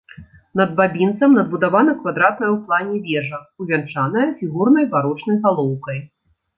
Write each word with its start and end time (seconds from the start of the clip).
Над 0.61 0.71
бабінцам 0.79 1.35
надбудавана 1.39 1.91
квадратная 1.99 2.51
ў 2.55 2.57
плане 2.65 2.95
вежа, 3.11 3.37
увянчаная 3.65 4.27
фігурнай 4.43 4.93
барочнай 4.99 5.37
галоўкай. 5.49 6.07